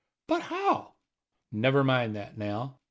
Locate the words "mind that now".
1.83-2.79